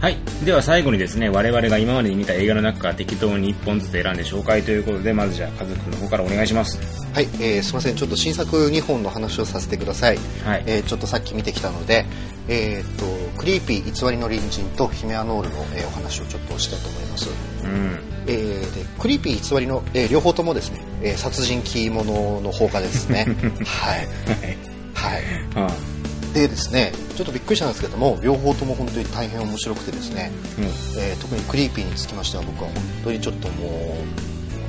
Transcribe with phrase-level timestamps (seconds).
[0.00, 0.16] はい。
[0.44, 6.78] では最後にですね、我々が今までに見た映画の中から適当に1本ずつ選んで紹介ということで、まずじゃあ、カズくんの方からお願いします。
[7.14, 7.96] はい、えーすいません。
[7.96, 10.64] ちょっと新作2本の話をさせてください、はい。
[10.66, 12.04] えーちょっとさっき見てきたので、
[12.48, 13.06] えー、と
[13.38, 17.30] クリーピー偽りの隣人とヒメアノールの、えーお話をちょっとしたいと思います、
[17.64, 17.98] うん。
[18.26, 23.26] えーでクリーピー偽りの、えー両方ともですね、えー殺人鬼ものの邦画ですね。
[23.64, 24.06] はい。
[24.94, 25.26] はい。
[25.54, 25.72] は
[26.36, 30.64] でですねちょっとびっくりしたんですけども両方とも本当に大変面白くてですね、うん。
[31.00, 33.96] えー特にクリーピーにつきましては僕は本当にちょっとも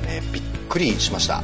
[0.02, 1.42] う、ね、びっくりしました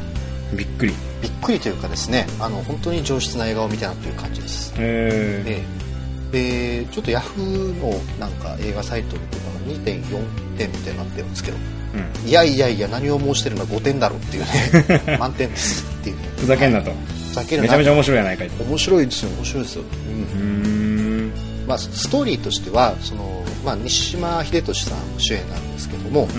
[0.57, 0.95] びっくり。
[1.23, 5.84] びっくりというかですねあの本当に上質な映画を見たなという感じですえで
[6.35, 11.61] でちょっとヤフーのなんか映画サイトとかが2.4点みたいになってるんですけどー。
[12.23, 12.29] うん。
[12.29, 14.43] いやいやいや何を申してるのは5点だろうっていう
[15.07, 16.91] ね 満点ですっていうねふざけんなと。
[17.31, 18.65] ふざけるなめちゃめちゃ面白いやないかいと。
[18.65, 20.71] 面白いですよ面白いですよ、うんうー
[21.29, 21.33] ん。
[21.69, 26.37] まあ、ストーリーとしてはその、まあ、西島秀俊さん主演なんですけども、う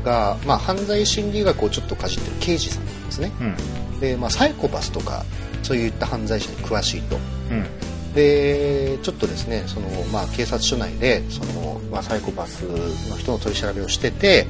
[0.00, 0.04] ん。
[0.04, 4.00] が、まあ、犯罪心理学をちょっとかじってる刑事さんなんですねうん。
[4.00, 5.24] で、まあ、サイコパスとか
[5.64, 7.16] そういった犯罪者に詳しいと
[7.50, 7.66] うん。
[8.14, 12.60] でちょっとですねその、まあ、警察署内でその、まあ、サイコパス
[13.08, 14.46] の人の取り調べをしてて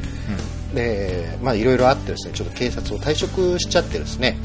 [0.75, 4.37] でまあいろいろあってですねちょっと警察を退職しちゃってですね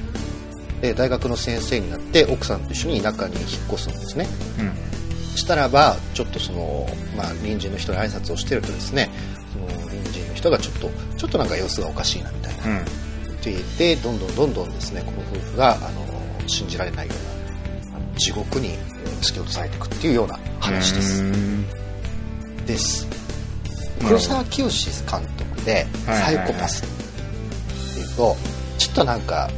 [0.81, 4.27] で大学の先生になって奥さんと一緒に田舎に引っ越すんですね
[4.59, 5.37] うん。
[5.37, 9.09] したらばちょっとその、まあ、隣人の人に挨拶をしてるとですね
[9.53, 12.77] その隣人の人がちょっとちょっとなんか様子がおかしいなみたいなうん。
[12.81, 12.83] っ
[13.41, 17.36] て言ってどんどんどんどんですねこの夫婦があの信じられないような
[18.17, 21.23] 地獄にえー突き落とされていくっていうような話です。
[22.65, 23.07] です。
[23.99, 24.67] 黒沢清
[25.09, 26.45] 監督で「はいはいはい。
[26.45, 28.37] サイコパス」っていうと
[28.77, 29.49] ちょっとなんか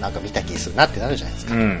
[0.00, 1.80] なんか見た気するなってなるじゃないですか、うん。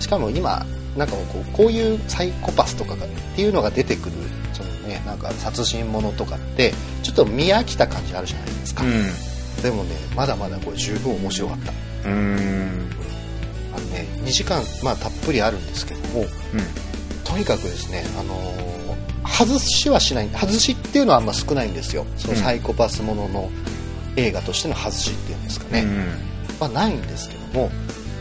[0.00, 0.66] しかも今
[0.96, 4.16] なんかこうこういうサイコパスとかがっていうのが出てくる
[4.52, 6.72] そのねなんか殺人者とかって
[7.02, 8.86] ちょっと見飽きた感じあるじゃないですか、う
[9.62, 11.72] でもねまだまだこれ十分面白かった。
[11.72, 11.74] ん。
[12.04, 12.97] うーん。
[14.28, 16.26] あのね2時間まあたっぷりあるんですけども
[17.24, 18.78] とにかくですねあのー
[19.28, 20.28] 外しはしない。
[20.30, 22.06] 外しっていうのはあんま少ないんですよ。
[22.16, 23.50] そのサイコパスものの
[24.16, 26.06] 映画としての外しっていうんですかね、うん。
[26.58, 27.70] まあ、ないんですけども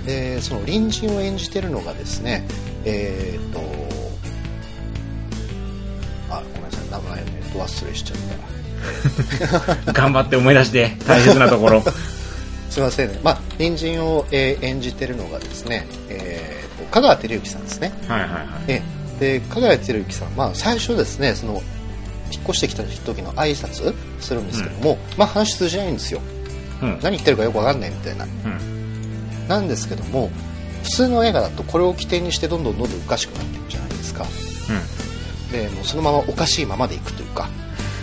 [0.06, 2.48] でその隣人を演じてるのがですね
[2.86, 3.60] えっ、と
[6.30, 8.48] あごめんなさい名前ねど忘れしちゃった。
[9.92, 11.84] 頑張って思い出して、大切なところ。
[12.70, 18.48] すいませんね、まあ、隣人を、えー演じてるのがですね、えーと香川照之さんですねはいはいはい。
[18.68, 18.82] え
[19.20, 21.62] で香川照之さん、まあ、最初ですねその
[22.32, 26.22] 引っ越してきた時の挨拶するんですけども、まあ、話通じないんですよ
[26.82, 27.00] うん。
[27.02, 29.48] 何言ってるかよくわかんないみたいなうん。
[29.48, 30.30] なんですけども
[30.84, 34.26] 普通の映画だとこれを起点にしてどんどんどんどんおかしくなっていくじゃないですか
[35.52, 37.48] でもうそのままおかしいままでいくというか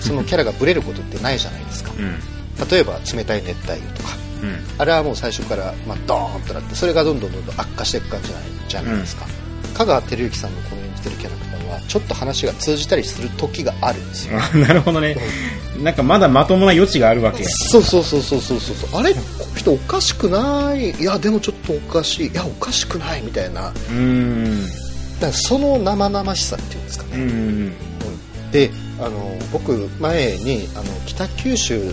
[0.01, 2.05] そのキャラがブレることってないじゃないですかうん。
[2.05, 2.69] うん。
[2.71, 4.09] 例えば冷たい熱帯魚とか
[4.43, 4.59] うん。
[4.79, 9.27] あれはもう最初から、まあ、ドーンとなってそれがどんどんどんどん悪化していく感じじゃないじゃないですか、
[9.75, 15.17] 香川照之さんのこの演じてるキャラクターはちょっと話が通じたりする時があるんですよあ なるほどね。
[15.83, 17.49] なんかまだまともな余地があるわけや。
[17.51, 20.91] そうそうそうそうそうそうそうあれこの人おかしくない？
[20.93, 24.69] いやでもちょっとおかしいいやおかしくないみたいなうーん。
[25.21, 27.23] らその生々しさっていうんですかね、うん。
[27.23, 27.73] うん
[28.53, 31.93] であの僕前にあの北九州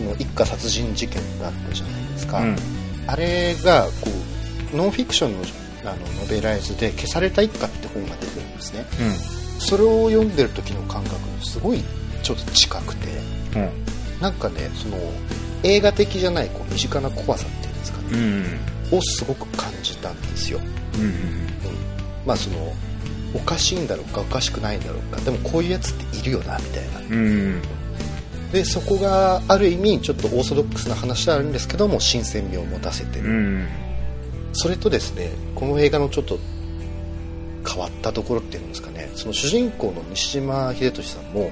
[0.00, 2.56] の一家殺人事件があったじゃないですか、うん。
[3.06, 4.10] あれがこ
[4.72, 5.38] うノンフィクションの
[5.84, 8.84] あのノベライズで「消された一家」って本が出てるんですね
[9.58, 11.82] それを読んでる時の感覚にすごい
[12.22, 13.08] ちょっと近くて
[13.54, 13.62] うん。
[13.62, 13.70] うん。
[14.20, 14.98] なんかねその
[15.62, 18.96] 映画的じゃないこう身近な怖さっていうんですかうね、ん。
[18.96, 20.60] をすごく感じたんですよ、
[20.94, 21.02] うん。
[21.02, 21.12] うん、
[22.24, 22.74] まあその
[23.34, 27.62] おかしいんだろうかおかしくないんだろうかでもこういうやつっているよなみたいなうん。
[28.56, 33.68] でそこがある意味ちょっとオーソドックスな話ではあるんですけども新鮮味を持たせてる、うん。
[34.54, 36.38] それとですねこの映画のちょっと
[37.68, 41.50] 変わったところっていうんですかねその主人公の西島秀俊さんも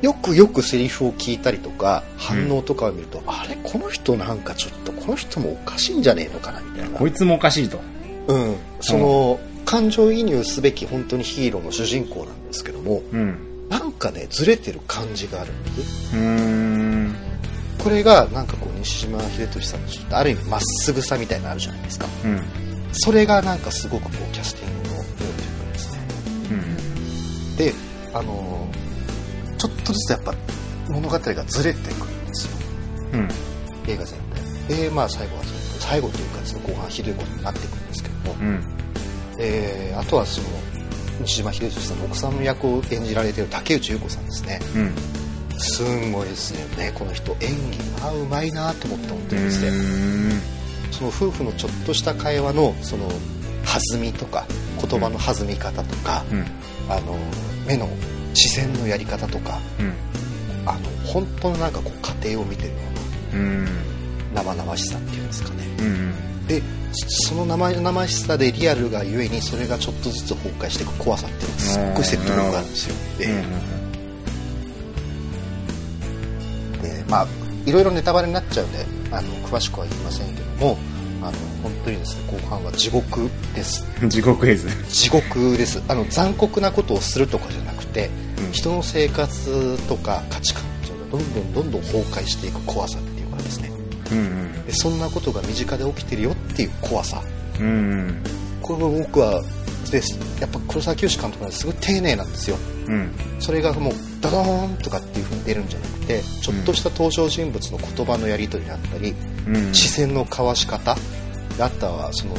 [0.00, 7.80] よくよくセリフを聞いたりとか反応とかを見ると、あれこの人なんかちょっとこの人もおかしいんじゃねえのかなみたいなこいつもおかしいと。
[8.28, 13.47] うん、その、感情移入すべき本当にヒーローの主人公なんですけどもうん。
[13.68, 17.14] なんかねずれてる感じがあるんですうーん。
[17.78, 22.42] これがなんかこう西島秀俊さんのちょっとある意味まっすぐさみたいなのあるじゃないですかうん。
[22.92, 25.98] それがなんかすごくこうキャスティングの妙というかですね
[26.50, 27.56] うん。
[27.56, 27.72] で
[28.14, 28.68] あの
[29.58, 30.34] ちょっとずつやっぱ
[30.88, 32.58] 物語がずれてくるんですよ
[33.12, 33.28] うん。
[33.86, 34.18] 映画全
[34.68, 38.64] 体でまあ最後はその最後というかですね後半ひどいことになっていくんですけども、うん。
[39.38, 40.48] えーあとはその
[41.20, 44.60] 西島秀俊さんの奥さんの役を演じられている竹内優子さんですね。
[44.74, 44.94] うん。
[45.58, 49.68] すんごいですよねこの人演技がうまいなと思って本当にですね。
[49.68, 50.40] うん。
[50.92, 53.08] その夫婦のちょっとした会話のその
[53.64, 54.46] 弾みとか
[54.80, 56.46] 言葉の弾み方とか、うん。
[56.88, 57.16] あの
[57.66, 57.88] 目の
[58.34, 59.92] 視線のやり方とかうん。
[60.66, 62.74] あの本当のなんかこう家庭を見てるよ
[63.34, 63.66] うん
[64.32, 65.64] うな生々しさっていうんですかね。
[65.80, 66.62] うんで
[66.92, 72.96] その生々しさでリアルがゆえにそれがちょっとずつ崩壊していく怖さっていうのがすっごい説得力があるんですよ。
[73.18, 73.26] で,、
[76.88, 77.26] でまあ
[77.66, 80.78] いろいろネタバレになっちゃうんであの詳しくは言いませんけども
[81.20, 83.86] あの本当にですね後半は地獄です。
[84.02, 85.82] う ん地獄絵図地獄です。
[85.86, 88.52] あの残酷なことをするとかじゃなくて、うん。
[88.52, 93.77] 人の生活とか価値観っていうのがどんどんどんどん崩壊していく怖さっていうかですね
[94.12, 97.22] うんでそんなことが身近で起きてるよっていう怖さ。
[97.60, 97.70] うんう
[98.02, 98.22] ん。
[98.62, 99.42] これも僕は
[99.90, 102.56] ですやっぱ黒沢清監督はすごい丁寧なんですよ。
[102.86, 103.10] うん。
[103.40, 109.14] それがもうドドーンとかっていう風に出るんじゃなくてちょっとした登場人物の言葉のやり取りだったり、
[109.46, 109.74] うん。
[109.74, 110.94] 視線の交わし方
[111.56, 112.34] であとはその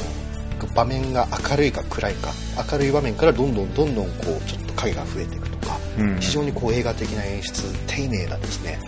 [0.76, 2.32] 場面が明るいか暗いか
[2.72, 6.20] 明るい場面からどんどんどんどんこうちょっと影が増えていくとかうん。
[6.20, 8.80] 非常にこう映画的な演出丁寧なですね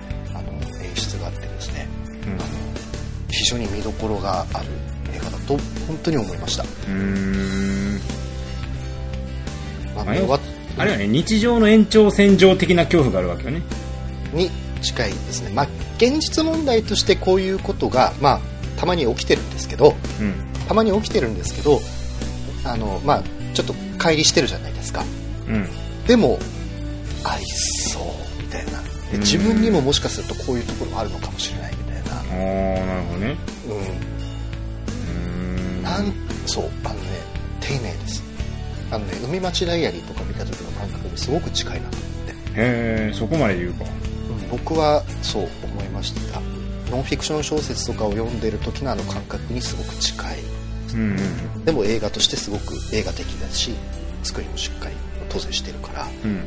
[3.52, 4.66] 常に見どころがある
[5.14, 5.58] 映画だと
[5.88, 8.00] 本当に思いました、うん。
[9.98, 10.40] あれま
[10.78, 13.62] あれはね日常の延長線上的な恐怖があるわけよね。
[14.34, 14.50] に
[14.82, 15.52] 近いですね。
[15.54, 15.68] まあ
[15.98, 18.40] 現実問題としてこういうことがまあ
[18.78, 20.34] たまに起きてるんですけどうん。
[20.68, 21.82] たまに起きてるんですけど
[22.64, 25.04] あのまあちょっと乖離してるじゃないですか。
[25.48, 25.68] うん。
[26.08, 26.40] でも
[27.24, 28.04] ありそう
[28.42, 28.72] みたいな。
[29.12, 31.74] で自分にももしかするとこういうところあるのかもしれない
[32.32, 33.38] ああなるほどね。
[33.68, 33.78] うん。
[35.78, 35.84] うん。
[35.84, 36.14] なん
[36.46, 37.02] そうあのね
[37.60, 38.24] 丁寧です。
[38.90, 43.84] あのね海町ダイアリーとか見た時の感覚にすごく近いなと思って、へえそこまで言うか。
[43.84, 46.42] うん僕はそう思いました。
[46.92, 50.40] ノンフィクション小説とかを読んでる時のあの感覚にすごく近い。
[50.94, 51.14] うんう
[51.62, 53.72] んでも映画としてすごく映画的だし
[54.24, 54.96] 作りもしっかり
[55.30, 56.08] 当然してるから。
[56.26, 56.44] うん。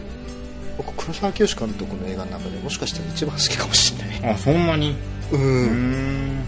[0.77, 4.35] 僕黒沢清監督の映画の中でもしかしたら一番好きかもしれない。
[4.35, 4.97] あそんなに？
[5.33, 6.41] ううん。
[6.41, 6.45] ん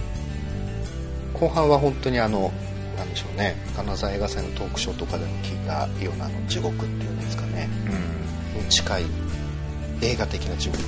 [1.35, 2.53] 後半は本当にあの
[2.97, 3.57] なんでしょうね。
[3.77, 7.69] 金沢映画祭のトークショーとかでも聞いたようなあの地獄っていうんですかね。
[8.55, 8.63] うん。
[8.63, 9.05] に近い
[10.03, 10.79] 映画的な地獄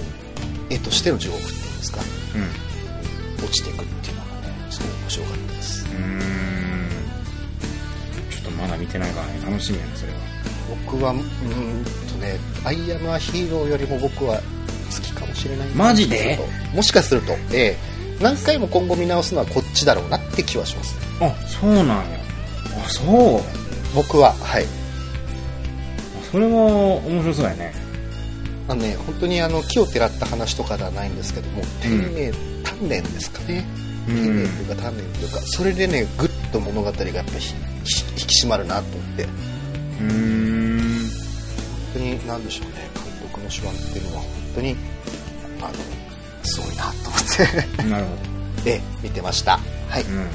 [0.71, 2.01] 絵としての地獄っていうんですか。
[2.35, 3.45] うん。
[3.45, 5.85] 落ちていくっていうのがねすごい面白かったです。
[5.85, 6.89] うーん。
[8.31, 9.41] ちょっとまだ見てないからね。
[9.45, 10.19] 楽しみやねそれは。
[10.87, 14.41] 僕はうーんとね「アイアムアヒーロー」よりも僕は
[15.39, 15.69] しれない。
[15.69, 16.39] マジで？
[16.75, 17.77] もしかするとええ。
[18.21, 20.97] 何回も今後見直すのはこっちだろうなって気はします。
[21.21, 21.95] あそうなんや
[22.85, 23.41] あそう。
[23.95, 24.67] 僕ははい。
[26.31, 26.51] それは
[27.07, 27.73] 面白そうやね。
[28.69, 32.31] あのね本当にあの木をてらった話とかではないんですけども丁寧、
[32.65, 33.65] 鍛錬ですかね。
[34.07, 37.37] 丁寧というか鍛錬というかそれでねぐっと物語がやっぱり
[38.19, 39.27] 引き締まるなと思って。
[39.99, 40.15] 本うー
[41.07, 41.11] ん。
[41.95, 42.91] 当に何でしょうね。
[42.95, 44.77] 監督の手腕っていうのは本当に
[45.63, 45.75] あの
[46.45, 47.85] すごいなと思って。
[47.85, 48.29] なるほ
[48.65, 49.59] で見てました。
[49.89, 50.05] はい。
[50.05, 50.29] どうん。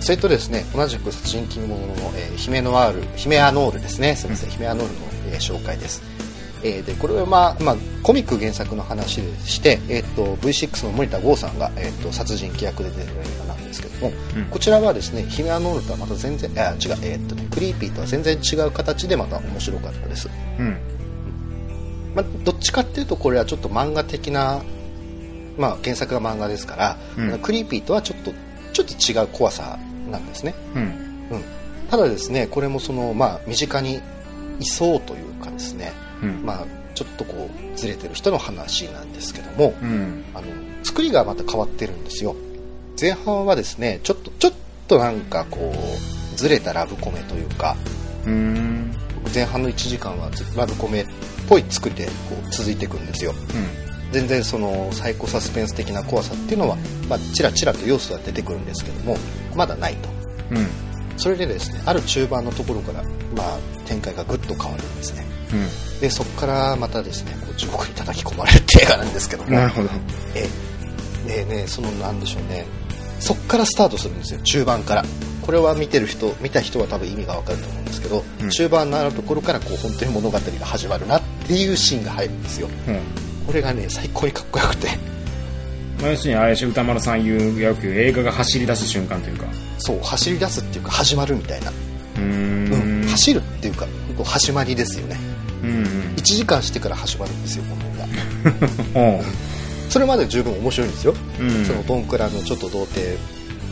[0.00, 4.16] それとですね同じく殺人鬼物の、えーヒメノワールヒメアノールですね。
[4.16, 5.00] すみません、ヒメアノールの、
[5.32, 6.02] えー紹介です。
[6.64, 14.44] えーでこれは、まあまあ、コミック原作の話でして、えー、と V6 の森田剛さんが、えー、と殺人鬼役で出てる映画なんですけども、うん。
[14.46, 20.76] こちらはですねヒメアノールとはまた全然あ違う、えーとね、クリーピーとは全然違う形でまた面白かったです、うん
[22.14, 24.62] まあ、どっちかっていうとこれはちょっと漫画的な、
[25.56, 27.38] まあ、原作が漫画ですから、うん。
[27.38, 28.32] クリーピーとはちょっと
[28.72, 29.78] ちょっと違う怖さ
[30.10, 30.54] なんですね。
[30.74, 30.82] うん。
[30.82, 31.44] うん、
[31.90, 34.00] ただですねこれもその、まあ、身近に
[34.60, 35.92] いそうというかですね、
[36.22, 36.44] うん。
[36.44, 40.24] まあ、ちょっとこうずれてる人の話なんですけども、うん。
[40.34, 40.46] あの
[40.82, 42.34] 作りがまた変わってるんですよ。
[43.00, 44.52] 前半はですねちょっとちょっ
[44.86, 47.76] となんかこうずれたラブコメというか
[48.26, 48.94] うーん。
[49.32, 51.06] 前半の1時間はラブコメっ
[51.52, 52.10] ぽい作りでこ
[52.42, 53.34] う続いていくんですよ。
[54.10, 56.76] 全然そのサイコサスペンス的な怖さっていうのは、
[57.08, 59.16] まあ、ちらちらと要素は出てくるんですけども
[59.54, 60.08] まだないと。
[60.50, 60.56] うん。
[60.56, 60.66] うん
[61.18, 63.02] それでですねある中盤のところから、
[63.36, 65.26] まあ、展開がぐっと変わるんですね。
[66.00, 69.50] でそこからまたですねこう地獄に叩き込まれるって映画なんですけども。
[69.50, 69.90] うんなるほど。
[70.34, 70.48] え
[71.28, 72.64] でねそのなんでしょうね。
[73.20, 75.04] そこからスタートするんですよ中盤から。
[75.42, 78.50] これは見てる人見た人は多分意味がわかると思うんですけど、うん。
[78.50, 82.68] 中盤のあるところからこう本当に物語が始まるなっていうシーンが入るんですよ。
[82.88, 83.00] うん。
[83.46, 84.88] これがね最高にかっこよくて。
[86.00, 89.46] まあ要するにあれでしょ歌丸さん言うよく映画が走り出す瞬間というか。
[89.78, 91.72] そう走り出すっていうか始まるみたいな、
[92.16, 93.02] うん。
[93.02, 93.86] ん走るっていうか
[94.24, 95.16] 始まりですよね。
[95.62, 95.84] うんうん。
[96.16, 97.82] 1時間してから始まるんですよこの
[98.94, 99.22] 映
[99.90, 101.66] それまで十分面白いんですよ、うん。
[101.66, 103.18] そのドンクラのちょっと童貞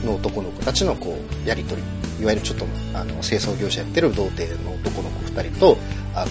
[0.04, 2.00] の男の子たちのこうやり取り。
[2.20, 5.78] いわゆるちょっとあの清掃業者やってる童貞の男の子2人と
[6.14, 6.30] あの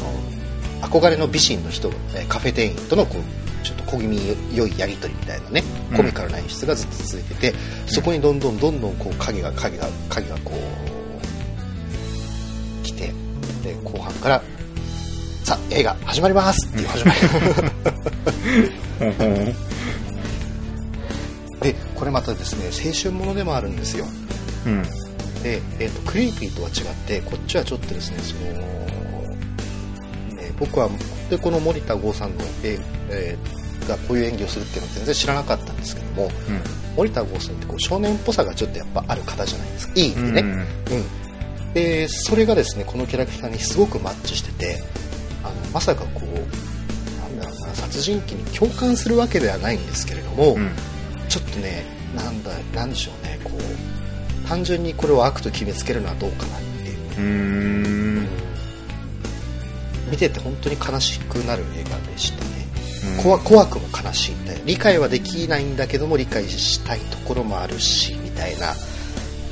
[0.82, 3.24] 憧れの美人の人えーカフェ店員とのこう
[3.66, 4.20] ちょっと小気味
[4.54, 5.98] 良いやり取りみたいなねうん。
[5.98, 7.54] コミカルな演出がずっと続いてて、
[7.88, 10.54] そこにどんどんどんどんこう影が影が影がこ
[12.82, 13.14] う来て
[13.64, 14.42] で後半から
[15.44, 16.88] 「さあ映画始まります!」っていう。
[16.88, 17.20] 始まり
[21.62, 24.06] でこれまたですね青春ものでもあるんですよ。
[24.66, 24.84] うん。
[25.44, 28.88] で、えー、とクリーピーとは違ってこっちはちょっとですねその、ね、
[30.60, 30.90] 僕は
[31.30, 36.30] でこの森田剛さんの、えーえーがこういう演技をするっていうのは全然知らなかったんですけども
[36.96, 39.94] 森田剛さんってこう少年っぽさがちょっとやっぱある方じゃないですか。
[39.96, 41.74] いい意うん味でね、うん。
[41.74, 44.84] でそれがですねこのキャラクターにすごくマッチしてて
[45.44, 50.70] あのまさかこうなんだろうな殺人鬼に共感するわけではないんですけれども、うん。
[51.30, 51.86] ちょっとね
[52.16, 57.00] なんだなんでしょうねこう単純にこれを悪と決めつけるのはどうかなっていう。
[57.18, 57.79] う
[60.10, 62.50] 見てて本当に悲しくなる映画でしたね、
[63.18, 63.24] うん。
[63.24, 68.74] 怖怖くも悲しいみたいな理解はできないんだけども理解したいところもあるしみたいな。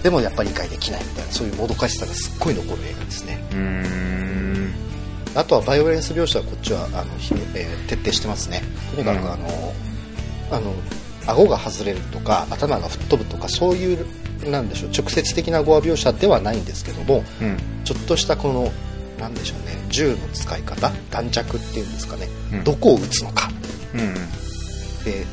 [0.04, 1.32] でもやっぱり理解できないみたいな。
[1.32, 3.44] そういうもどかしさがすっごい残る映画ですね。
[3.52, 4.74] うーん。
[5.36, 8.62] あとはバイオレンス描写はこっちはあの、ひえー徹底してますね。
[8.96, 9.32] とにかくうん。
[9.32, 9.74] あの、
[10.52, 10.74] あの
[11.28, 14.06] 顎が外れるとか頭が吹っ飛ぶとかそういう
[14.50, 17.58] なんでしょう直接的な語話描写ではないんですけどもうん。
[17.84, 18.72] ちょっとしたこの
[19.19, 19.75] なんでしょうね。
[19.89, 20.91] 銃の使い方？
[21.12, 22.63] 弾着っていうんですかね、うん。
[22.63, 23.50] どこを撃つのか。
[23.93, 24.13] うん
[25.03, 25.25] で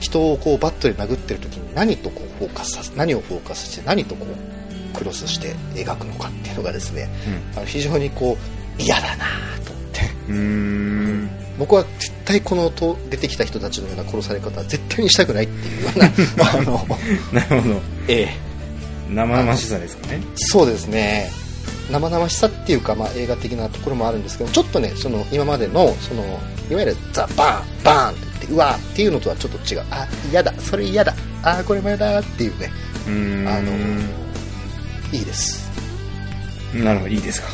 [0.00, 7.08] 人をこうバットで殴ってる時に何とこうフォーカスさせ何をフォーカスして何とこうクロスして描くのかっていうのがですね
[7.56, 8.36] あの非常にこ
[8.78, 9.26] う嫌だな
[9.64, 11.42] と思って。
[11.58, 16.06] 僕は絶対このと出てきた人たちのような殺され方は絶対にしたくないっていうような
[16.58, 16.86] あの、
[17.32, 17.80] なるほど。
[18.08, 18.28] ええ、
[19.10, 20.22] 生々しさですかね。
[20.34, 21.30] そうですね
[21.90, 26.22] 生々しさっていうか、まあ、映画的なところもあるんですけどちょっとねその今までのその
[26.70, 29.84] いわゆるザ・バーンバーンって言ってうわーっていうのとはちょっと違う。
[29.90, 30.52] あ嫌だ。
[30.60, 31.14] それ嫌だ。
[31.42, 32.70] あこれも嫌だっていうね。
[33.06, 33.48] うーん。
[33.48, 33.72] あの
[35.12, 35.70] いいです。
[36.74, 37.48] なるほどいいですか。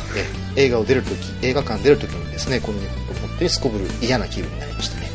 [0.55, 5.09] え映画を出るとき映画館出るときにですねこの本当にすこぶる嫌な気分になりましたね。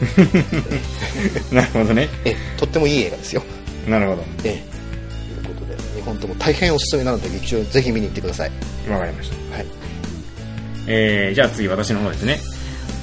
[1.52, 2.08] なるほどね。
[2.24, 3.42] えとってもいい映画ですよ。
[3.88, 4.24] なるほど。
[4.44, 4.73] ええ。
[4.73, 4.73] ということで2
[6.04, 8.50] 本とも大変おすすめなので劇場ぜひ見に行ってください。
[8.90, 9.56] わかりました。
[9.56, 9.66] はい。
[10.86, 12.38] えー、じゃあ次私の方ですね。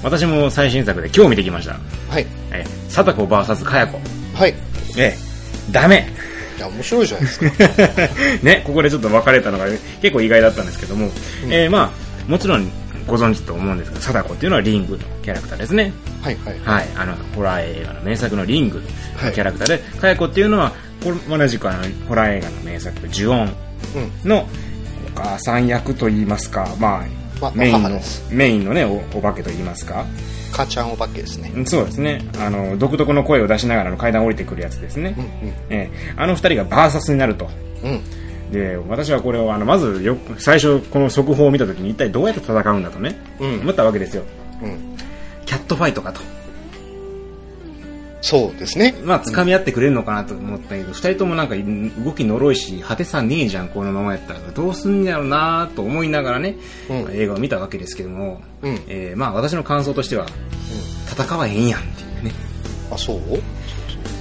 [0.03, 1.73] 私も最新作で今日見てきました。
[2.09, 2.25] はい。
[2.51, 3.99] えー、貞子 VS かや子
[4.33, 4.53] はい。
[4.97, 6.07] えー、ダメ。
[6.57, 7.45] いや面白いじゃないですか。
[8.43, 9.65] ね、ここでちょっと分かれたのが
[10.01, 11.09] 結構意外だったんですけども、
[11.45, 11.51] うん。
[11.53, 11.91] えーま
[12.27, 12.71] あ、もちろん
[13.07, 15.91] ご存知と思うんですが、貞子っていうのはリングのキャラクターですね。
[16.21, 18.81] はいはいはい、あの、ホラー映画の名作のリング
[19.15, 19.29] はい。
[19.29, 20.71] のキャラクターで、かや子っていうのは、
[21.03, 23.49] これ同じくあの、ホラー映画の名作、呪音
[24.23, 24.29] うん。
[24.29, 24.47] の
[25.15, 27.03] お母さん役といいますか、ま
[27.41, 30.05] まあ、メインのメインのね、おお化けといいますか、
[30.51, 31.51] 母ちゃんお化けですね。
[31.65, 35.15] そうですね、あの、独特の声を出しながらの階段を降りてくるやつですね。
[35.17, 37.49] うんえーあの二人がバーサスになると。
[37.83, 37.91] うん。
[37.91, 38.01] うん
[38.51, 43.59] で私はこれをあのまずよく最初この速報を見た時に一体どうやって戦うんだとね、うん。
[43.61, 44.23] 思ったわけですよ。
[44.61, 44.97] うん。
[45.45, 46.19] キャットファイトかと
[48.21, 48.95] そうですね。
[49.03, 54.39] まあ掴み合ってくれるのかなと思ったけど、二人ともなんか動きのろいし果てさねえじゃんこのままやったら。
[54.51, 56.55] どうすんやろうなと思いながらね、
[56.89, 57.11] うん。
[57.13, 58.79] 映画を見たわけですけども、うん。
[58.87, 60.27] えーまあ私の感想としては
[61.11, 62.31] 戦わへんやんっていうね。
[62.91, 63.19] あそう？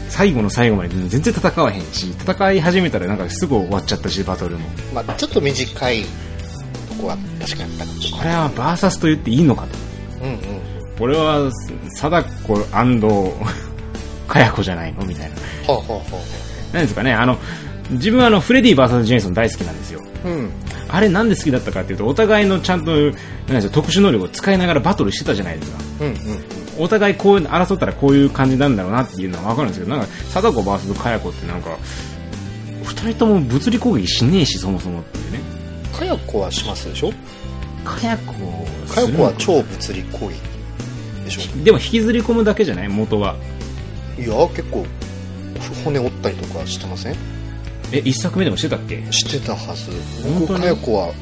[0.09, 4.67] 最後の最後まで全然戦わへんし戦い始めたらなんかすぐ終わっちゃったしバトルも。
[4.95, 10.25] まあちょっと短いとこは確かにあったかもしれこれはバーサスと言っていいのかと。
[10.25, 10.97] ないうんうん。
[10.99, 11.51] これは
[11.97, 12.55] 貞子
[14.31, 15.05] かや子じゃないの？
[15.05, 15.37] みたいな。
[15.37, 16.01] はあはあは
[16.73, 17.37] なんですかねあの
[17.91, 20.01] 自分はあのフレディ VS ジェイソン大好きなんですよ。
[20.25, 20.51] あうん。
[20.89, 22.93] あれなんで好きだったかっていうとお互いのちゃんと
[23.49, 25.79] なんで特殊能力を使いながらバトルしてたじゃないですか。
[26.01, 26.15] うんうん
[26.79, 31.77] お互いこう争ったらこういう感じなんだろうなっていうのは分かるんですけどなんか貞子 VS かや子ってなんか
[32.85, 35.41] 二人とも物理攻撃しねえしそもそもっていうね。
[35.93, 37.13] かや子はしますでしょ？
[37.85, 38.33] かや子
[38.95, 40.41] かは超物理攻撃
[41.25, 41.65] でしょ？
[41.65, 42.89] でも引きずり込むだけじゃない？
[42.89, 43.37] 元は
[44.21, 44.87] いや結構
[45.85, 47.17] 骨折ったりとかしてません？
[47.93, 49.05] え一作目でもしてたっけ？
[49.11, 49.91] してたはず。
[50.23, 50.61] 本当に？
[50.61, 51.15] 僕かや子はうん。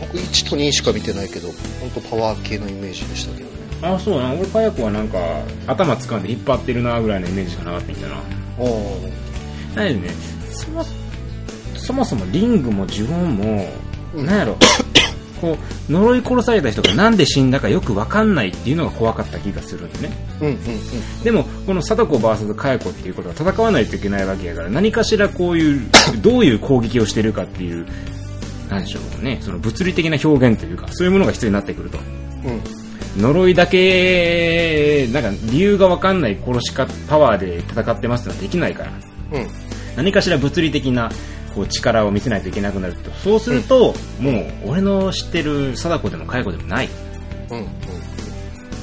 [0.00, 1.48] 僕1と2しか見てないけど
[1.80, 3.56] 本当パワー系のイメージでしたけどね。
[3.82, 5.18] あそうな俺かや子はなんか
[5.66, 8.16] 頭掴んで引っ張ってるなぐらいのイメージしかなかったんだな。
[8.58, 8.98] お
[9.74, 10.10] なのでね。
[10.52, 10.84] そも
[11.76, 13.68] そもそもリングも呪文も、
[14.14, 14.26] うん。
[14.26, 14.56] なんやろ？
[15.40, 15.56] こ
[15.88, 20.16] う呪い殺された人がなんで死んだかよく分かんないっていうのが怖かった気がするんでね。
[20.40, 21.22] うんうんうん。
[21.22, 27.86] でもこの貞子 VS 佳代子っていうことは戦わないといけないわけやから何かしらこういうどういう攻撃をしてるかっていう
[28.68, 29.38] なんでしょうね。
[29.40, 31.98] その物理的な表現というかそういうものが必要になってくると。
[32.44, 32.60] うん。
[33.22, 38.92] 呪いだけなんか理由が分かんない殺し方パワーで戦ってますってのはできないから。
[39.32, 39.48] うん。
[39.96, 41.10] 何かしら物理的な
[41.54, 43.10] こう力を見せないといけなくなると。
[43.10, 46.88] そうすると、もう俺の知ってる貞子でも佳代子でもない。
[47.50, 47.66] うんうん。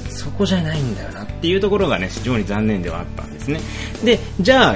[0.09, 3.59] そこじゃないんだよなっていうところがね非常に残念ではあったんですね。
[4.03, 4.75] でじゃあ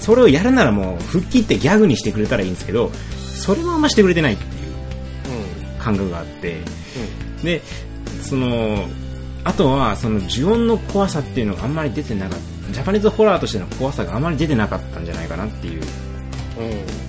[0.00, 2.90] それをやるならもう吹っ切ってギャグにしてくれたらいいんですけど
[3.34, 6.60] それもあんましてくれてないっていう感覚があって。
[7.42, 7.62] で
[8.22, 8.86] その
[9.44, 12.72] あとはその呪音の怖さっていうのがあんまり出てなかった。
[12.72, 15.82] ジャパニーズホラーとしての怖さがあまり出てなかったんじゃないかなっていう。
[16.58, 17.05] うんうん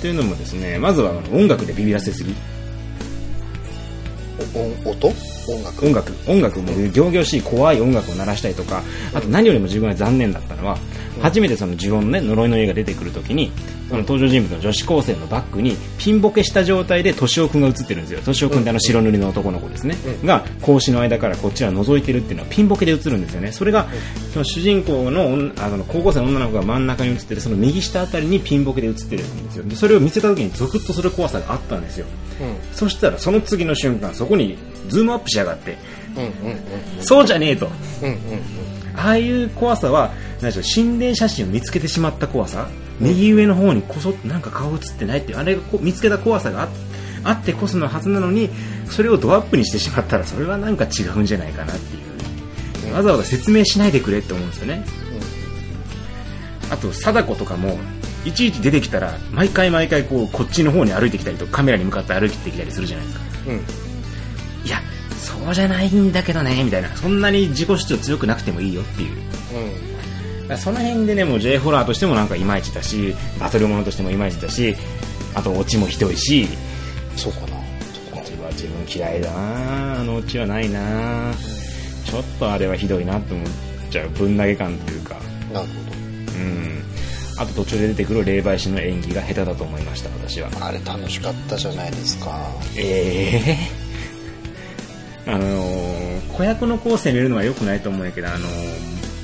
[0.00, 2.34] というのもですねまずは音楽でビビらせすぎ。
[4.54, 5.08] お音？
[5.08, 5.86] 音楽？
[5.86, 6.12] 音楽。
[6.30, 10.78] 音楽も仰々しい怖い音楽を鳴らしたりとかあと何よりも自分が残念だったのは、
[11.20, 13.50] 初めてその呪音のね呪いの家が出てくるときに
[13.88, 18.20] その登場人物の女子高生のバッグにピンボケした状態で敏夫君が映ってるんですよ。
[18.20, 20.26] 敏夫君ってあの白塗りの男の子ですね、うん。
[20.26, 23.52] が格子の間からこっちは覗いてるっていうのはピンボケで映るんですよね。
[23.52, 23.86] それが
[24.32, 29.64] その主人公の女あの高校生の女の子が真ん中に映ってるその右下あたりにピンボケで映ってるんですよ。
[29.64, 32.06] でそれを見せた時にゾクッとする怖さがあったんですよ。
[32.40, 32.76] うん。
[32.76, 34.58] そしたらその次の瞬間そこに
[34.88, 35.76] ズームアップしやがって。
[36.16, 36.58] うんうん。
[37.00, 37.70] そうじゃねえと。
[38.02, 42.68] うんうんうんああいう怖さは何でしょう心霊写真を見つけてしまった怖さ、
[43.00, 46.68] 右上の方にこそっとなんか顔映ってないっていうあれが見つけた怖さがあ
[47.24, 48.50] あってこそのはずなのに
[48.90, 52.08] それをドアップにしてしまったらそれはなんか違うんじゃないかなっていう、うん
[52.94, 54.82] わざわざ説明しないでくれって思うんですよね。
[56.70, 57.78] あと貞子とかも
[58.24, 63.24] いちいち出てきたら毎回毎回こうこっちの方に歩いてきたりとカメラに向かって歩いてきたりするじゃないですか。
[63.46, 63.60] うんうん。
[64.66, 64.80] いや
[65.18, 66.88] そうじゃないんだけどねみたいな。
[66.96, 69.16] そんなに自己主張強くなくてもいいよっていう。
[70.42, 74.74] だからその辺でねもう J ホラーとしてもなんかいまいちだしバトルものとしてもいまいちだし
[75.34, 76.48] あとオチもひどいし
[77.16, 77.58] そうかな。
[78.20, 80.00] オチは自分嫌いだな。
[80.00, 81.32] あのオチはないな。
[82.04, 83.46] ちょっとあれはひどいなって思っ
[83.90, 84.08] ちゃう。
[84.10, 85.16] ぶん投げ感というか。
[85.52, 85.72] なるほ
[86.34, 86.82] うん。
[87.38, 90.50] あと途中で出てくる霊媒師の演技が下手だと思いました私は。
[90.50, 92.30] どあれ楽しかったじゃないですか。
[92.76, 93.77] ええ
[95.28, 98.42] あのー子役の子を責めるのは良くないと思うんやけど、あのー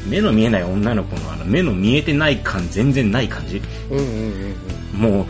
[0.06, 3.62] 目の見えない女の子のあの目の見えてない感全然ない感じ。
[3.90, 4.54] うんうんうん
[4.94, 5.00] うん。
[5.00, 5.26] もう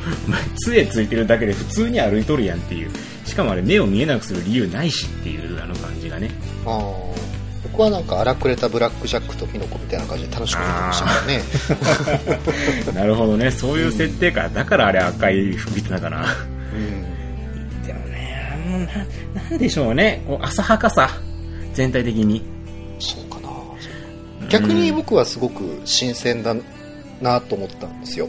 [0.57, 2.91] 杖ついてるだけで普通に歩いとるやんっていう。
[3.25, 6.31] しかもあれ目を見えなくする理由ないしっていうあの感じがね。
[6.67, 7.15] ああ
[7.63, 11.43] 僕はなんか荒くれたブラックジャックとピノコみたいな感じで楽しく見てましたからね。
[12.95, 13.51] なるほどね。
[13.51, 16.27] そういう設定か、だからあれ赤い服着てたかな
[19.35, 20.23] ななんでしょうね。
[20.27, 21.09] こう浅はかさ。
[21.73, 22.43] 全体的に。
[22.99, 23.49] そうかな。
[24.49, 26.55] 逆に僕はすごく新鮮だ
[27.21, 28.29] なと思ったんですよ。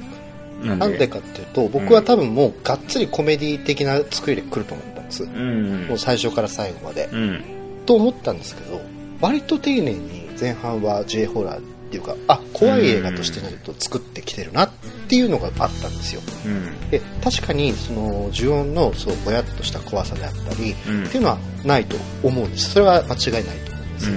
[0.62, 5.24] なんなんでかっていうと僕は多分もうがっつりコメディ的な作りで来ると思ったんです。
[5.24, 5.88] うん。
[5.88, 7.10] もう最初から最後まで。
[7.12, 7.44] うん。
[7.86, 8.82] と思ったんですけど
[9.22, 14.70] 割と丁寧に前半は J ホラーっていうかあ怖い映画としてなると作ってきてるなっ
[15.08, 16.22] ていうのがあったんですよ。
[16.46, 16.90] うん。
[16.90, 21.06] で確かにその呪音のそうぼやっとした怖さであったり、うん。
[21.06, 22.72] っていうのはないと思うんです。
[22.72, 24.16] それは間違いないと思うんですよ、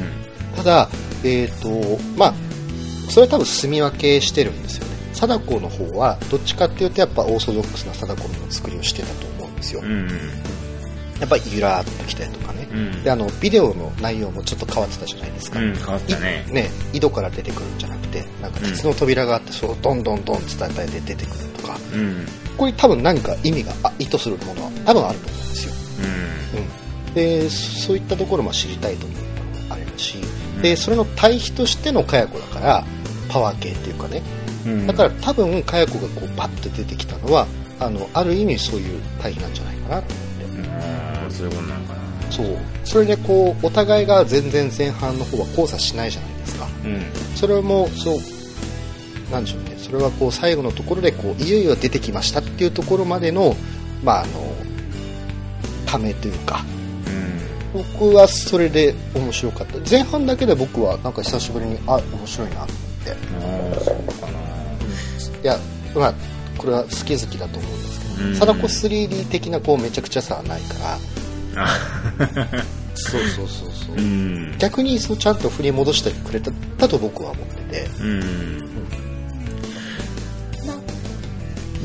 [0.56, 0.88] ただ
[1.24, 1.68] えっ、と
[2.16, 2.34] まあ
[3.10, 4.88] それは多分住み分けしてるんですよね。
[5.12, 10.08] 貞子の方はどっちかっていうとやっぱオーソドックスな貞子の作りをしてたと思うんですよ、うん
[11.20, 13.02] やっぱりゆらーっときたりとかね、うん。
[13.02, 16.44] であのビデオの内容もちょっと変わってたじゃないですか、うん変わったね。
[16.48, 21.78] いね井戸から出てくるんじゃなくてなんか鉄の扉があってそれをどんどんどん伝えて出てくるとか。
[21.92, 22.26] うん。
[22.58, 25.74] これ多分何か意味があ意図するものは多分あると思うんですよ、
[27.06, 30.18] うん、でそそういったところも知りたいと思ったのがあるし
[30.60, 32.84] でそれの対比としてのかや子だから
[33.28, 34.22] パワー系っていうかね。
[34.66, 34.86] うん。
[34.86, 37.46] だから多分かや子がこうパッと出てきたのは
[37.78, 41.32] あのある意味そういう対比なんじゃないかなと思ってうん。
[41.32, 41.46] そう。
[41.46, 42.46] いうことなのかなそう
[42.84, 46.68] それでこうお互いが全然前半の方は交差しないじゃないですか。
[46.84, 47.02] うん。
[47.34, 48.18] それもそう
[49.32, 49.76] なんでしょうね。
[49.78, 53.56] それはこう最後のところでこういよいよ出てきましたっていうところまでの
[54.04, 54.54] まああの
[55.86, 56.64] ためというか。
[57.74, 57.82] うん。
[57.82, 59.90] 僕はそれで面白かった。
[59.90, 63.12] 前半だけで僕はなんか久しぶりにあ面白いなって。
[63.12, 63.14] あ
[63.76, 64.38] あそうかな。
[65.42, 65.58] いや
[65.94, 66.14] まあ
[66.58, 68.32] これは好き好きだと思うんですけうん。
[68.32, 70.98] ど貞子 3D 的なこうめちゃくちゃさはないから
[71.64, 71.68] あ
[72.94, 73.96] そうそうそうそう。
[73.96, 74.58] うん。
[74.58, 77.86] 逆にそうちゃんと振り戻してくれただと僕は思ってて。
[78.00, 78.58] うん。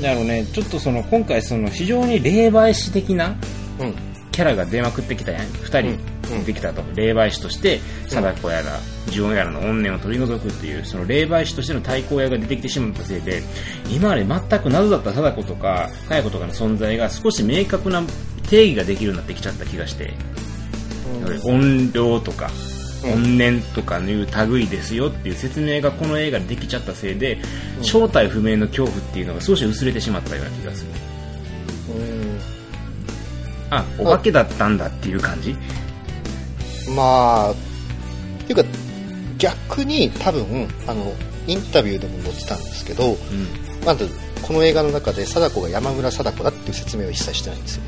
[0.01, 0.45] だろうね。
[0.45, 3.35] ちょっとその今回その非常に霊媒師的な
[3.79, 3.95] うん。
[4.31, 5.45] キャラが出まくってきたやん。
[5.45, 5.89] 2人
[6.33, 6.39] うん。
[6.39, 8.79] 出てきたと、霊媒師として貞子やら
[9.11, 13.43] 呪音やらの怨念を取り除くっていうその霊媒師としての対抗屋が出てきてしまったせいで
[13.91, 18.01] 今まで全く謎だった貞子とか佳代子とかの存在が少し明確な
[18.53, 20.13] 定義ができるようになってきちゃった気がして、
[21.43, 22.51] 怨霊とか
[23.03, 23.23] うん。
[23.23, 27.39] 怨念とかいう類ですよっていう説明がこの映画でできちゃったせいで、
[27.81, 30.91] 正体不明の恐怖っていうのが少し薄れてしまったような気がする。
[31.97, 32.39] うん。
[33.71, 35.55] あお化けだったんだっていう感じ？
[36.95, 37.55] まあっ
[38.45, 38.69] ていうか
[39.39, 41.11] 逆に多分あの
[41.47, 43.17] インタビューでも載ってたんですけどうん。
[43.83, 44.07] まず
[44.43, 47.83] この映画の中で貞子が山村貞子だっていう説明は一切してないんですよ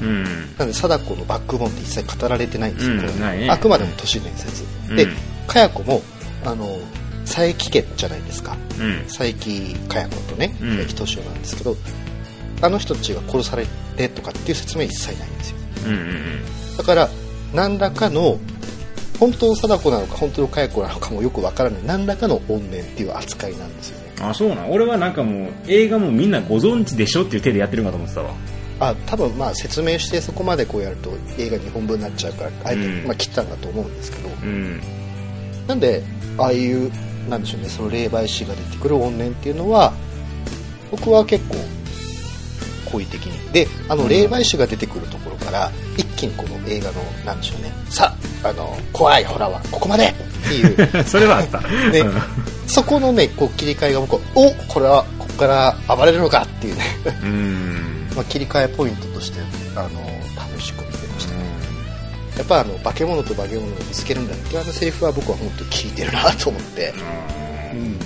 [0.00, 0.24] うん。
[0.24, 0.30] な
[0.60, 3.48] ので貞子のバックボーンって一切語られてないんですよ、うんね。
[3.50, 4.96] あくまでも都市伝説、うん。
[4.96, 5.06] で
[5.46, 6.02] 佳代子も
[6.44, 6.66] あの
[7.24, 8.56] 佐伯家じゃないですか。
[8.78, 9.04] うん。
[9.06, 9.32] 佐伯
[9.88, 10.76] 佳代子とねうん。
[10.78, 11.76] 佐伯敏夫なんですけど、
[12.62, 15.56] あの人たちが殺されてとかっていう説明は一切ないんですよ。
[15.86, 17.08] うんうんだから
[17.54, 18.38] 何らかの
[19.18, 24.12] 本当の貞子なのか本当の佳代子なのかもよくわからない何らかの怨念っていう扱いなんですよね。
[24.20, 24.70] あそうなん？
[24.72, 28.34] 俺はなんかもう映画もみんなご存知でしょっていう手でやってるんかと思ってたわ
[28.78, 33.06] あ多分まあ説明してそこまでこうやると映画2本分になっちゃうからあえて、うん。
[33.06, 34.28] まあ、切ったんだと思うんですけど。
[34.28, 34.80] うん。
[35.66, 36.02] なんで
[36.38, 36.90] ああいう
[37.28, 39.92] なんでしょうねその霊媒師が出てくる怨念っていうのは
[40.90, 41.56] 僕は結構
[42.90, 43.52] 好意的に。
[43.52, 47.72] であの霊媒師が出てくるところから一気にこの映画のなんでしょうね。
[47.90, 50.08] さあの怖いホラーはここまで!
[50.08, 51.04] っていう。
[51.04, 51.60] それはあった、
[51.90, 52.22] ねうん。
[52.68, 56.84] そこのねこう切り替えが僕はおこれはここから暴れるのかっていうね、
[57.24, 59.40] うんまあ、切り替えポイントとして
[59.76, 60.00] あの
[60.34, 61.34] 楽しく見てました。
[62.38, 66.92] やっぱあの化け物と化け物を見つけるんだっていうあのセリフは僕は本当に聞いてるなと思って、
[67.72, 67.98] うん、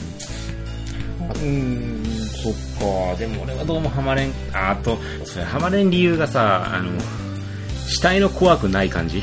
[1.42, 2.53] うん、そっ
[3.11, 3.16] か。
[3.16, 6.92] でも俺はどうもハマれんああとそれハマれん理由がさあの
[7.88, 9.23] 死体の怖くない感じ？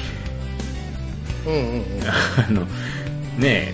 [1.45, 1.84] うんうんうん。
[2.47, 2.62] あの
[3.38, 3.73] ね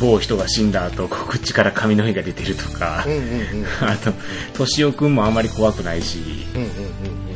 [0.00, 4.12] 某人が死んだ後こう口から髪の毛が出てるとか、うんうんうんあと
[4.54, 6.18] 敏夫君もあんまり怖くないし。
[6.54, 7.26] うんうんうん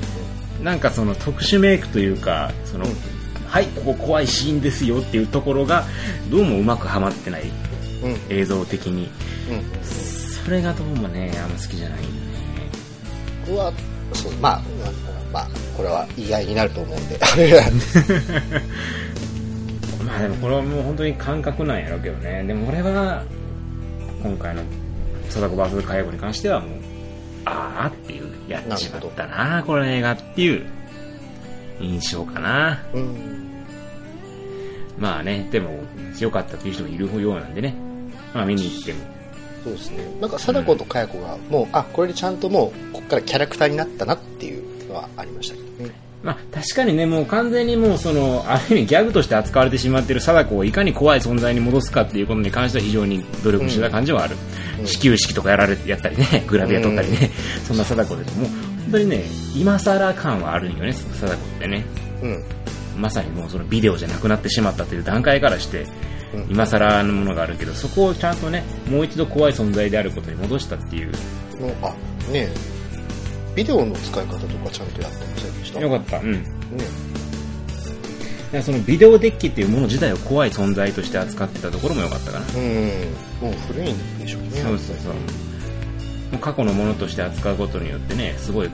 [0.63, 2.95] なんかその特殊メイクというかその、うん。
[3.49, 5.85] はいここ怖いシーンですよっていうところが
[6.31, 7.51] どうもうまくはまってない
[8.03, 8.13] うん。
[8.13, 9.11] うん映像的に。
[9.51, 9.85] うん。
[10.45, 12.11] それがどうもねあんま好きじゃないんね。
[13.47, 13.73] 僕は
[14.13, 14.63] そうまあ
[15.33, 17.63] まあこれは言い合いになると思うんであれは
[20.11, 22.43] まあでもこれはもう本当に感覚なんやろうけどね。
[22.45, 23.23] でも俺は
[24.23, 24.63] 今回の
[25.29, 26.71] 貞子 VS 介護に関してはもう
[27.45, 29.63] ああっていうやっちまったな。
[29.65, 30.67] この映画っていう
[31.81, 32.83] 印象かな。
[32.93, 33.65] うん。
[34.99, 35.71] まあねでも
[36.19, 37.75] 良かったっていう人もいるようなんでね。
[38.35, 38.99] まあ見に行っても。
[39.63, 39.99] そうですね。
[40.21, 54.37] なんか貞子と佳代子がもうあこれでちゃんともうこっからキャラクターになったなっていうのはありましたけどねまあ確かにねもう完全にもうそのある意味ギャグとして扱われてしまっている貞子をいかに怖い存在に戻すかっていうことに関しては非常に努力してた感じはある、
[54.81, 54.87] うん。
[54.87, 57.31] 始球式とかやられやったりねグラビア撮ったりね、
[57.67, 58.51] そんな貞子でもう
[58.83, 59.25] 本当にね
[59.57, 61.85] 今更感はあるんよね貞子ってね。
[62.23, 62.45] うん。
[63.01, 65.87] まさにもうそのビデオじゃなくなってしまったという段階からして
[66.35, 66.47] うん。
[66.51, 71.13] 今更のものがあるけどそこをちゃんとねもう一度怖い存在であることに戻したっていう。
[71.59, 71.91] のあ
[72.31, 72.80] ねえ
[73.55, 75.81] ビデオの使い方とかちゃんとやってませんでした？
[75.81, 76.19] よかった。
[76.19, 76.33] うん。
[76.33, 76.41] ね。
[78.63, 82.55] そのビデオデッキっていうもの自体を怖い存在として扱ってたところも良かったかな、うん。
[83.41, 84.49] もう古いんでしょうね。
[84.51, 85.13] そうそうそう。
[85.13, 85.19] も
[86.35, 88.71] う過去のものとして扱うことによってねすごい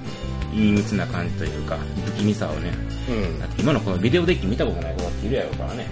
[0.51, 2.73] 陰鬱な感じというか不気味さをね。
[3.09, 3.39] うん。
[3.39, 5.87] だって今のこのビデオデッキ見たことない子だっているやろうからね。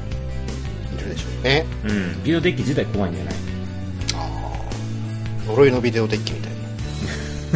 [0.96, 1.66] いるでしょうね。
[1.84, 2.22] うん。
[2.22, 3.34] ビデオデッキ自体怖いんじゃない？
[4.14, 4.18] あ
[5.46, 6.53] あ呪いのビデオデッキみたいな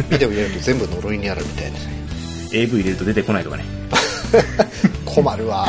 [0.09, 1.79] ビデオ入れると全部呪いになるみたいな。
[1.79, 1.99] ね
[2.51, 3.63] AV 入れると出てこないとかね。
[5.05, 5.67] 困るわ。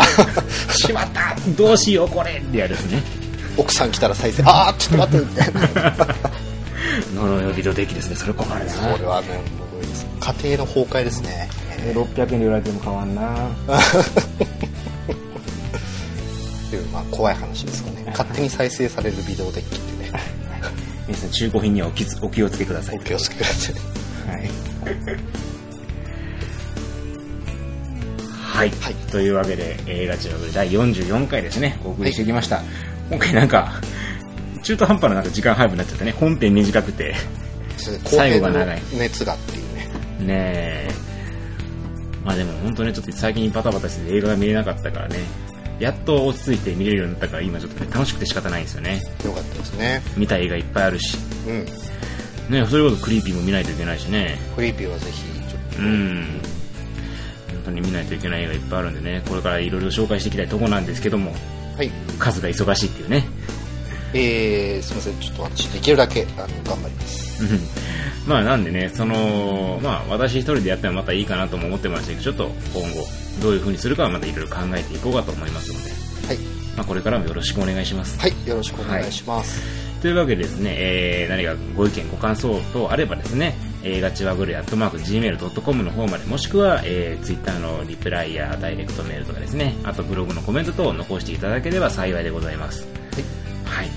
[0.74, 1.36] しまった。
[1.56, 2.32] どうしようこれ。
[2.32, 3.02] ってやるしね。
[3.56, 4.42] 奥さん来たら再生。
[4.44, 5.26] ああちょっと待って。
[5.26, 5.96] みたいな
[7.14, 8.16] 呪いのビデオデッキですね。
[8.16, 8.70] それ困るな。
[8.70, 9.28] それはね
[9.72, 10.06] 呪いです。
[10.20, 11.48] 家庭の崩壊ですね。
[11.94, 13.48] 600円で売られても変わんな。
[13.48, 13.50] っ
[16.70, 18.04] ていうまあ怖い話ですかね。
[18.08, 20.20] 勝手に再生されるビデオデッキってね。
[21.06, 22.96] 皆さん中古品にはお気お気をつけください。
[22.96, 23.99] お気をつけください
[24.30, 24.50] はい。
[28.32, 28.94] はい、はい。
[29.10, 31.80] というわけで映画中学第44回ですね。
[31.84, 32.62] お送りしてきました、
[33.08, 33.72] 今回なんか
[34.62, 36.12] 中途半端ななんか時間配分になっちゃってね。
[36.12, 37.14] 本編短くて
[38.04, 38.82] 最後が長い。
[38.98, 39.88] 熱がっていうね。
[40.20, 40.90] ねえ。
[42.24, 45.18] まあでも本当ねちょっと最近バタバタして映画が見れなかったからね。
[45.78, 49.00] やっと落ち着いて見れるようになったから今ちょっとね楽しくて仕方ないんですよね。
[49.24, 50.02] よかったですね。
[50.18, 51.16] 見たい映画いっぱいあるし。
[51.48, 51.66] うん
[52.50, 54.38] ねそれこそクリーピーも見ないといけないしね。
[54.54, 56.26] クリーピーはぜひちょっと、うん。
[57.48, 59.22] 本当当に見ないといけない映画いっぱいあるんでね。
[59.28, 61.32] これからいろいろ紹介していきたいところなんですけども。
[61.76, 61.90] はい。
[62.18, 63.24] 数が忙しいっていうね。
[64.12, 65.18] えー、すみません。
[65.20, 67.44] ちょっと私できるだけあの頑張ります。
[67.44, 67.60] う ん
[68.26, 73.06] まあなんでね、その、まあ私一人でやってもまたいいかなとも思ってましたけど、ちょっと今後
[73.40, 75.90] どういう風にするかはまたいろいろ考えていこうかと思いますので、
[76.26, 76.38] はい。
[76.76, 78.18] まあこれからもよろしくお願いします。
[78.18, 78.34] はい。
[78.46, 79.62] よろしくお願いします、
[80.00, 92.86] というわけでですね、えー、何かご意見ご感想等あればですね、映画チワグルアットマーク Gmail.com の方まで、もしくは、えー、Twitter のリプライやダイレクトメールとかですね、あとブログのコメント等を残していただければ幸いでございます。
[93.66, 93.90] はい。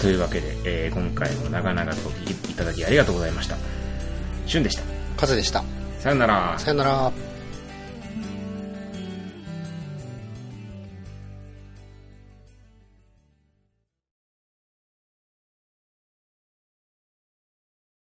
[0.00, 3.56] というわけで、えー今回も長々とお聞きいただきありがとうございました。
[4.46, 4.82] しゅんでした。
[5.16, 5.64] 風でした
[6.00, 6.58] さよなら。
[6.58, 7.31] さよなら